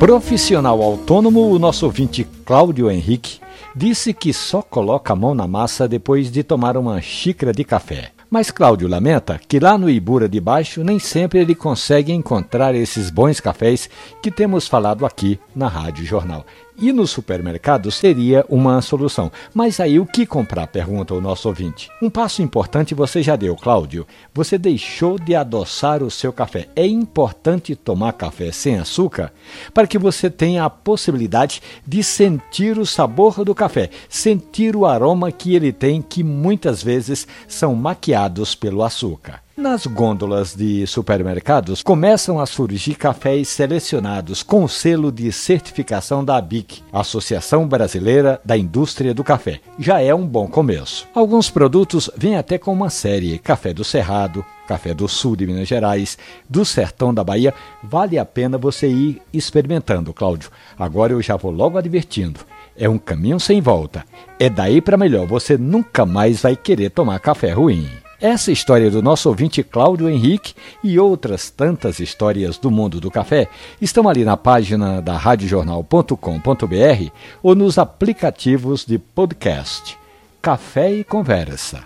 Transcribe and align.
Profissional 0.00 0.80
autônomo, 0.80 1.50
o 1.50 1.58
nosso 1.58 1.84
ouvinte 1.84 2.26
Cláudio 2.46 2.90
Henrique 2.90 3.38
disse 3.76 4.14
que 4.14 4.32
só 4.32 4.62
coloca 4.62 5.12
a 5.12 5.16
mão 5.16 5.34
na 5.34 5.46
massa 5.46 5.86
depois 5.86 6.32
de 6.32 6.42
tomar 6.42 6.74
uma 6.78 7.02
xícara 7.02 7.52
de 7.52 7.62
café. 7.64 8.10
Mas 8.30 8.50
Cláudio 8.50 8.88
lamenta 8.88 9.38
que 9.46 9.60
lá 9.60 9.76
no 9.76 9.90
Ibura 9.90 10.26
de 10.26 10.40
Baixo 10.40 10.82
nem 10.82 10.98
sempre 10.98 11.40
ele 11.40 11.54
consegue 11.54 12.12
encontrar 12.12 12.74
esses 12.74 13.10
bons 13.10 13.40
cafés 13.40 13.90
que 14.22 14.30
temos 14.30 14.66
falado 14.66 15.04
aqui 15.04 15.38
na 15.54 15.68
Rádio 15.68 16.06
Jornal. 16.06 16.46
E 16.80 16.92
no 16.92 17.06
supermercado 17.06 17.90
seria 17.90 18.42
uma 18.48 18.80
solução. 18.80 19.30
Mas 19.52 19.78
aí 19.80 20.00
o 20.00 20.06
que 20.06 20.24
comprar? 20.24 20.66
Pergunta 20.66 21.12
o 21.12 21.20
nosso 21.20 21.46
ouvinte. 21.46 21.90
Um 22.00 22.08
passo 22.08 22.40
importante 22.40 22.94
você 22.94 23.22
já 23.22 23.36
deu, 23.36 23.54
Cláudio. 23.54 24.06
Você 24.32 24.56
deixou 24.56 25.18
de 25.18 25.34
adoçar 25.34 26.02
o 26.02 26.10
seu 26.10 26.32
café. 26.32 26.68
É 26.74 26.86
importante 26.86 27.76
tomar 27.76 28.14
café 28.14 28.50
sem 28.50 28.78
açúcar 28.78 29.30
para 29.74 29.86
que 29.86 29.98
você 29.98 30.30
tenha 30.30 30.64
a 30.64 30.70
possibilidade 30.70 31.60
de 31.86 32.02
sentir 32.02 32.78
o 32.78 32.86
sabor 32.86 33.44
do 33.44 33.54
café, 33.54 33.90
sentir 34.08 34.74
o 34.74 34.86
aroma 34.86 35.30
que 35.30 35.54
ele 35.54 35.72
tem, 35.72 36.00
que 36.00 36.24
muitas 36.24 36.82
vezes 36.82 37.28
são 37.46 37.74
maquiados 37.74 38.54
pelo 38.54 38.82
açúcar. 38.82 39.42
Nas 39.60 39.86
gôndolas 39.86 40.54
de 40.56 40.86
supermercados 40.86 41.82
começam 41.82 42.40
a 42.40 42.46
surgir 42.46 42.94
cafés 42.94 43.46
selecionados 43.50 44.42
com 44.42 44.64
o 44.64 44.68
selo 44.68 45.12
de 45.12 45.30
certificação 45.30 46.24
da 46.24 46.38
ABIC, 46.38 46.82
Associação 46.90 47.68
Brasileira 47.68 48.40
da 48.42 48.56
Indústria 48.56 49.12
do 49.12 49.22
Café. 49.22 49.60
Já 49.78 50.00
é 50.00 50.14
um 50.14 50.26
bom 50.26 50.48
começo. 50.48 51.06
Alguns 51.14 51.50
produtos 51.50 52.10
vêm 52.16 52.38
até 52.38 52.56
com 52.56 52.72
uma 52.72 52.88
série: 52.88 53.38
Café 53.38 53.74
do 53.74 53.84
Cerrado, 53.84 54.42
Café 54.66 54.94
do 54.94 55.06
Sul 55.06 55.36
de 55.36 55.46
Minas 55.46 55.68
Gerais, 55.68 56.16
do 56.48 56.64
Sertão 56.64 57.12
da 57.12 57.22
Bahia. 57.22 57.52
Vale 57.82 58.18
a 58.18 58.24
pena 58.24 58.56
você 58.56 58.88
ir 58.88 59.20
experimentando, 59.30 60.14
Cláudio. 60.14 60.50
Agora 60.78 61.12
eu 61.12 61.20
já 61.20 61.36
vou 61.36 61.50
logo 61.50 61.76
advertindo. 61.76 62.40
É 62.74 62.88
um 62.88 62.96
caminho 62.96 63.38
sem 63.38 63.60
volta. 63.60 64.06
É 64.38 64.48
daí 64.48 64.80
para 64.80 64.96
melhor. 64.96 65.26
Você 65.26 65.58
nunca 65.58 66.06
mais 66.06 66.40
vai 66.40 66.56
querer 66.56 66.88
tomar 66.88 67.20
café 67.20 67.52
ruim. 67.52 67.99
Essa 68.20 68.52
história 68.52 68.90
do 68.90 69.00
nosso 69.00 69.30
ouvinte 69.30 69.62
Cláudio 69.62 70.06
Henrique 70.06 70.52
e 70.84 70.98
outras 70.98 71.48
tantas 71.48 72.00
histórias 72.00 72.58
do 72.58 72.70
mundo 72.70 73.00
do 73.00 73.10
café 73.10 73.48
estão 73.80 74.06
ali 74.06 74.26
na 74.26 74.36
página 74.36 75.00
da 75.00 75.16
radiojornal.com.br 75.16 77.10
ou 77.42 77.54
nos 77.54 77.78
aplicativos 77.78 78.84
de 78.84 78.98
podcast. 78.98 79.96
Café 80.42 80.92
e 80.92 81.02
Conversa. 81.02 81.84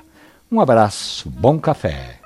Um 0.50 0.60
abraço, 0.60 1.30
bom 1.30 1.56
café. 1.56 2.23